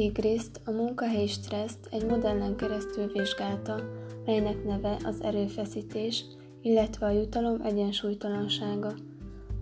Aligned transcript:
Tigriszt, 0.00 0.60
a 0.64 0.70
munkahelyi 0.70 1.26
stresszt 1.26 1.88
egy 1.90 2.06
modellen 2.06 2.56
keresztül 2.56 3.06
vizsgálta, 3.06 3.80
melynek 4.26 4.64
neve 4.64 4.96
az 5.04 5.22
erőfeszítés, 5.22 6.24
illetve 6.62 7.06
a 7.06 7.10
jutalom 7.10 7.60
egyensúlytalansága. 7.62 8.88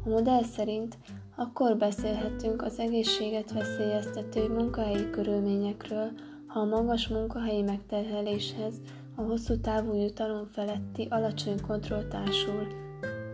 A 0.04 0.08
modell 0.08 0.42
szerint 0.42 0.98
akkor 1.36 1.76
beszélhetünk 1.76 2.62
az 2.62 2.78
egészséget 2.78 3.52
veszélyeztető 3.52 4.48
munkahelyi 4.48 5.10
körülményekről, 5.10 6.10
ha 6.46 6.60
a 6.60 6.64
magas 6.64 7.08
munkahelyi 7.08 7.62
megterheléshez 7.62 8.74
a 9.16 9.22
hosszú 9.22 9.60
távú 9.60 9.94
jutalom 9.94 10.44
feletti 10.44 11.06
alacsony 11.10 11.60
kontroll 11.60 12.04
társul. 12.08 12.87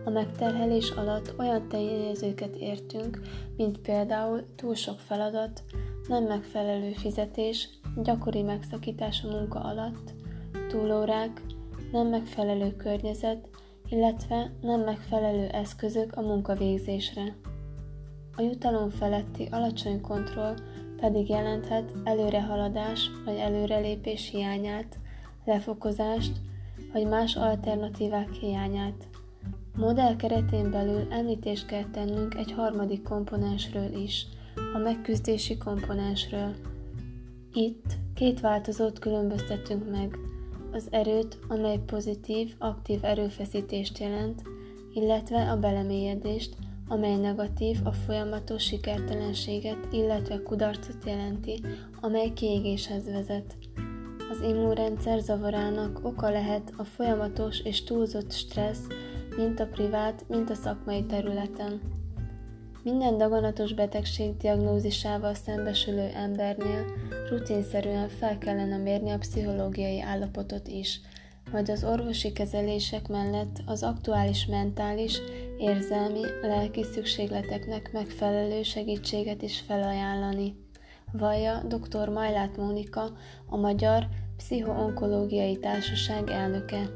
A 0.05 0.09
megterhelés 0.09 0.89
alatt 0.89 1.33
olyan 1.37 1.67
tényezőket 1.67 2.55
értünk, 2.55 3.21
mint 3.57 3.77
például 3.77 4.45
túl 4.55 4.75
sok 4.75 4.99
feladat, 4.99 5.63
nem 6.07 6.23
megfelelő 6.23 6.91
fizetés, 6.91 7.69
gyakori 8.03 8.41
megszakítás 8.41 9.23
a 9.23 9.27
munka 9.27 9.59
alatt, 9.59 10.13
túlórák, 10.69 11.41
nem 11.91 12.07
megfelelő 12.07 12.75
környezet, 12.75 13.49
illetve 13.89 14.51
nem 14.61 14.79
megfelelő 14.79 15.47
eszközök 15.47 16.15
a 16.15 16.21
munkavégzésre. 16.21 17.35
A 18.35 18.41
jutalom 18.41 18.89
feletti 18.89 19.47
alacsony 19.51 20.01
kontroll 20.01 20.55
pedig 20.97 21.29
jelenthet 21.29 21.93
előrehaladás 22.03 23.09
vagy 23.25 23.37
előrelépés 23.37 24.29
hiányát, 24.29 24.99
lefokozást 25.45 26.37
vagy 26.93 27.07
más 27.07 27.35
alternatívák 27.35 28.31
hiányát. 28.33 29.07
Modell 29.75 30.15
keretén 30.15 30.71
belül 30.71 31.07
említést 31.09 31.65
kell 31.65 31.85
tennünk 31.91 32.35
egy 32.35 32.51
harmadik 32.51 33.03
komponensről 33.03 33.93
is, 33.93 34.25
a 34.73 34.77
megküzdési 34.77 35.57
komponensről. 35.57 36.55
Itt 37.53 37.85
két 38.13 38.39
változót 38.39 38.99
különböztetünk 38.99 39.91
meg, 39.91 40.17
az 40.71 40.87
erőt, 40.91 41.39
amely 41.47 41.79
pozitív, 41.85 42.55
aktív 42.59 42.99
erőfeszítést 43.03 43.97
jelent, 43.97 44.41
illetve 44.93 45.51
a 45.51 45.57
belemélyedést, 45.57 46.55
amely 46.87 47.15
negatív, 47.15 47.77
a 47.83 47.91
folyamatos 47.91 48.63
sikertelenséget, 48.63 49.87
illetve 49.91 50.41
kudarcot 50.43 51.05
jelenti, 51.05 51.61
amely 52.01 52.33
kiégéshez 52.33 53.05
vezet. 53.05 53.55
Az 54.31 54.41
immunrendszer 54.41 55.19
zavarának 55.19 55.99
oka 56.03 56.29
lehet 56.29 56.73
a 56.77 56.83
folyamatos 56.83 57.59
és 57.59 57.83
túlzott 57.83 58.31
stressz, 58.31 58.87
mint 59.37 59.59
a 59.59 59.67
privát, 59.67 60.25
mint 60.27 60.49
a 60.49 60.53
szakmai 60.55 61.05
területen. 61.05 61.81
Minden 62.83 63.17
daganatos 63.17 63.73
betegség 63.73 64.37
diagnózisával 64.37 65.33
szembesülő 65.33 66.09
embernél 66.15 66.85
rutinszerűen 67.29 68.09
fel 68.09 68.37
kellene 68.37 68.77
mérni 68.77 69.09
a 69.09 69.17
pszichológiai 69.17 70.01
állapotot 70.01 70.67
is, 70.67 70.99
majd 71.51 71.69
az 71.69 71.83
orvosi 71.83 72.31
kezelések 72.31 73.07
mellett 73.07 73.61
az 73.65 73.83
aktuális 73.83 74.45
mentális, 74.45 75.21
érzelmi, 75.57 76.21
lelki 76.41 76.83
szükségleteknek 76.83 77.89
megfelelő 77.93 78.63
segítséget 78.63 79.41
is 79.41 79.59
felajánlani. 79.59 80.55
Vallja 81.11 81.63
dr. 81.67 82.09
Majlát 82.09 82.57
Mónika, 82.57 83.11
a 83.49 83.57
Magyar 83.57 84.07
Pszichoonkológiai 84.37 85.57
Társaság 85.57 86.29
elnöke. 86.29 86.89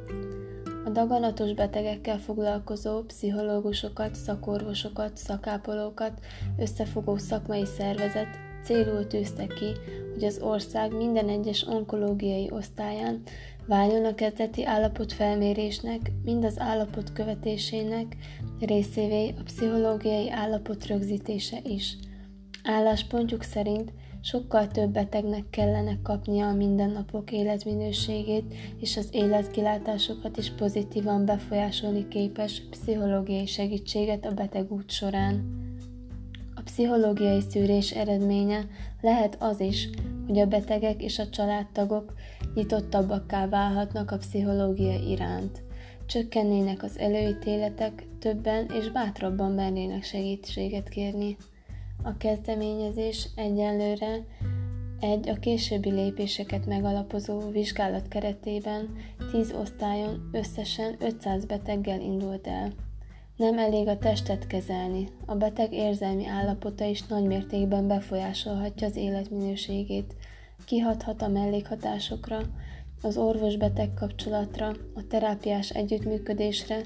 A 0.85 0.89
daganatos 0.89 1.53
betegekkel 1.53 2.17
foglalkozó 2.17 3.01
pszichológusokat, 3.01 4.15
szakorvosokat, 4.15 5.17
szakápolókat 5.17 6.19
összefogó 6.57 7.17
szakmai 7.17 7.65
szervezet 7.65 8.27
célul 8.63 9.07
tűzte 9.07 9.47
ki, 9.47 9.71
hogy 10.13 10.23
az 10.23 10.39
ország 10.41 10.95
minden 10.95 11.29
egyes 11.29 11.67
onkológiai 11.67 12.49
osztályán 12.51 13.21
váljon 13.67 14.05
a 14.05 14.15
kezdeti 14.15 14.65
állapotfelmérésnek, 14.65 16.11
mind 16.23 16.43
az 16.43 16.59
állapot 16.59 17.13
követésének 17.13 18.15
részévé 18.59 19.33
a 19.39 19.43
pszichológiai 19.43 20.31
állapot 20.31 20.85
rögzítése 20.85 21.57
is. 21.63 21.97
Álláspontjuk 22.63 23.43
szerint 23.43 23.93
sokkal 24.21 24.67
több 24.67 24.91
betegnek 24.91 25.49
kellene 25.49 25.97
kapnia 26.03 26.47
a 26.47 26.53
mindennapok 26.53 27.31
életminőségét 27.31 28.53
és 28.79 28.97
az 28.97 29.09
életkilátásokat 29.11 30.37
is 30.37 30.51
pozitívan 30.51 31.25
befolyásolni 31.25 32.07
képes 32.07 32.61
pszichológiai 32.69 33.45
segítséget 33.45 34.25
a 34.25 34.31
beteg 34.31 34.71
út 34.71 34.91
során. 34.91 35.57
A 36.55 36.61
pszichológiai 36.61 37.41
szűrés 37.49 37.91
eredménye 37.91 38.67
lehet 39.01 39.37
az 39.39 39.59
is, 39.59 39.89
hogy 40.27 40.39
a 40.39 40.45
betegek 40.45 41.03
és 41.03 41.19
a 41.19 41.29
családtagok 41.29 42.13
nyitottabbakká 42.53 43.47
válhatnak 43.47 44.11
a 44.11 44.17
pszichológia 44.17 44.95
iránt. 45.07 45.63
Csökkennének 46.05 46.83
az 46.83 46.97
előítéletek, 46.97 48.07
többen 48.19 48.65
és 48.73 48.91
bátrabban 48.91 49.51
mernének 49.51 50.03
segítséget 50.03 50.89
kérni. 50.89 51.37
A 52.03 52.17
kezdeményezés 52.17 53.27
egyenlőre 53.35 54.25
egy 54.99 55.29
a 55.29 55.35
későbbi 55.35 55.91
lépéseket 55.91 56.65
megalapozó 56.65 57.49
vizsgálat 57.49 58.07
keretében 58.07 58.95
10 59.31 59.53
osztályon 59.53 60.29
összesen 60.31 60.95
500 60.99 61.45
beteggel 61.45 61.99
indult 61.99 62.47
el. 62.47 62.73
Nem 63.35 63.57
elég 63.57 63.87
a 63.87 63.97
testet 63.97 64.47
kezelni, 64.47 65.07
a 65.25 65.35
beteg 65.35 65.73
érzelmi 65.73 66.27
állapota 66.27 66.85
is 66.85 67.05
nagymértékben 67.05 67.87
befolyásolhatja 67.87 68.87
az 68.87 68.95
életminőségét, 68.95 70.15
kihathat 70.65 71.21
a 71.21 71.27
mellékhatásokra, 71.27 72.39
az 73.01 73.17
orvos-beteg 73.17 73.93
kapcsolatra, 73.93 74.67
a 74.95 75.07
terápiás 75.07 75.69
együttműködésre, 75.69 76.81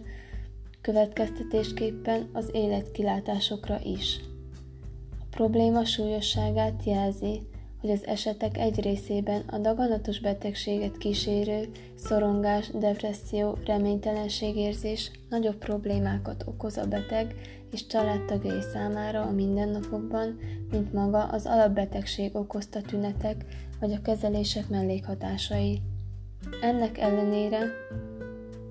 következtetésképpen 0.81 2.29
az 2.34 2.50
életkilátásokra 2.53 3.79
is 3.84 4.19
probléma 5.33 5.85
súlyosságát 5.85 6.83
jelzi, 6.83 7.41
hogy 7.81 7.89
az 7.89 8.05
esetek 8.05 8.57
egy 8.57 8.81
részében 8.81 9.44
a 9.47 9.57
daganatos 9.57 10.19
betegséget 10.19 10.97
kísérő 10.97 11.69
szorongás, 11.95 12.69
depresszió, 12.69 13.57
reménytelenségérzés 13.66 15.11
nagyobb 15.29 15.55
problémákat 15.55 16.43
okoz 16.47 16.77
a 16.77 16.85
beteg 16.88 17.35
és 17.72 17.85
családtagjai 17.85 18.61
számára 18.73 19.22
a 19.22 19.31
mindennapokban, 19.31 20.39
mint 20.72 20.93
maga 20.93 21.23
az 21.23 21.45
alapbetegség 21.45 22.35
okozta 22.35 22.81
tünetek 22.81 23.45
vagy 23.79 23.91
a 23.91 24.01
kezelések 24.01 24.69
mellékhatásai. 24.69 25.81
Ennek 26.61 26.97
ellenére 26.97 27.59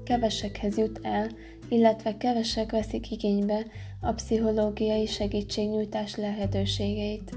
kevesekhez 0.05 0.77
jut 0.77 0.99
el, 1.03 1.29
illetve 1.69 2.17
kevesek 2.17 2.71
veszik 2.71 3.11
igénybe 3.11 3.67
a 4.01 4.13
pszichológiai 4.13 5.07
segítségnyújtás 5.07 6.17
lehetőségeit. 6.17 7.37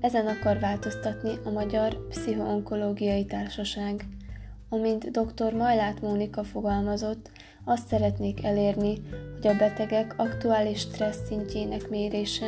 Ezen 0.00 0.26
akar 0.26 0.58
változtatni 0.58 1.30
a 1.44 1.50
Magyar 1.50 2.06
Pszichoonkológiai 2.08 3.24
Társaság. 3.24 4.06
Amint 4.68 5.10
dr. 5.10 5.52
Majlát 5.52 6.00
Mónika 6.00 6.44
fogalmazott, 6.44 7.30
azt 7.64 7.88
szeretnék 7.88 8.44
elérni, 8.44 8.98
hogy 9.34 9.46
a 9.46 9.56
betegek 9.56 10.14
aktuális 10.16 10.80
stressz 10.80 11.26
szintjének 11.26 11.88
mérése 11.88 12.46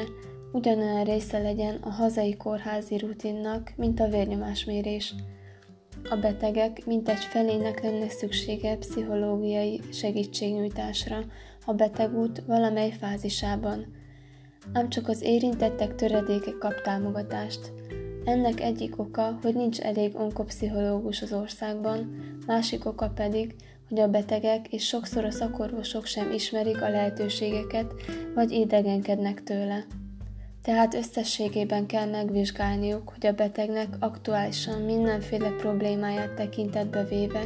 ugyanolyan 0.52 1.04
része 1.04 1.38
legyen 1.38 1.74
a 1.74 1.90
hazai 1.90 2.36
kórházi 2.36 2.98
rutinnak, 2.98 3.72
mint 3.76 4.00
a 4.00 4.08
vérnyomásmérés. 4.08 5.14
A 6.10 6.16
betegek 6.16 6.86
mintegy 6.86 7.24
felének 7.24 7.82
lenne 7.82 8.08
szüksége 8.08 8.76
pszichológiai 8.76 9.80
segítségnyújtásra, 9.92 11.24
a 11.66 11.72
betegút 11.72 12.42
valamely 12.46 12.90
fázisában. 12.90 13.86
Ám 14.72 14.88
csak 14.88 15.08
az 15.08 15.22
érintettek 15.22 15.94
töredéke 15.94 16.50
kap 16.58 16.80
támogatást. 16.80 17.72
Ennek 18.24 18.60
egyik 18.60 18.98
oka, 18.98 19.38
hogy 19.42 19.54
nincs 19.54 19.80
elég 19.80 20.16
onkopszichológus 20.16 21.22
az 21.22 21.32
országban, 21.32 22.14
másik 22.46 22.86
oka 22.86 23.08
pedig, 23.08 23.54
hogy 23.88 24.00
a 24.00 24.08
betegek 24.08 24.72
és 24.72 24.86
sokszor 24.86 25.24
a 25.24 25.30
szakorvosok 25.30 26.06
sem 26.06 26.32
ismerik 26.32 26.82
a 26.82 26.90
lehetőségeket, 26.90 27.92
vagy 28.34 28.50
idegenkednek 28.50 29.42
tőle. 29.42 29.84
Tehát 30.62 30.94
összességében 30.94 31.86
kell 31.86 32.06
megvizsgálniuk, 32.10 33.08
hogy 33.08 33.26
a 33.26 33.32
betegnek 33.32 33.88
aktuálisan 33.98 34.82
mindenféle 34.82 35.50
problémáját 35.50 36.34
tekintetbe 36.34 37.04
véve 37.04 37.42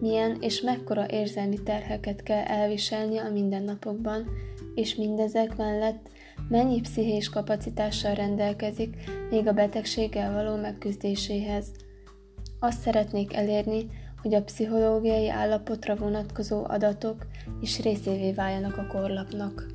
milyen 0.00 0.36
és 0.40 0.60
mekkora 0.60 1.10
érzelmi 1.10 1.62
terheket 1.62 2.22
kell 2.22 2.44
elviselni 2.44 3.18
a 3.18 3.30
mindennapokban, 3.30 4.28
és 4.74 4.94
mindezek 4.94 5.56
mellett 5.56 6.08
mennyi 6.48 6.80
pszichés 6.80 7.28
kapacitással 7.28 8.14
rendelkezik 8.14 8.96
még 9.30 9.46
a 9.46 9.52
betegséggel 9.52 10.32
való 10.32 10.56
megküzdéséhez. 10.56 11.66
Azt 12.60 12.80
szeretnék 12.80 13.34
elérni, 13.34 13.86
hogy 14.22 14.34
a 14.34 14.42
pszichológiai 14.42 15.28
állapotra 15.28 15.96
vonatkozó 15.96 16.64
adatok 16.64 17.26
is 17.60 17.80
részévé 17.80 18.32
váljanak 18.32 18.76
a 18.76 18.86
korlapnak. 18.86 19.66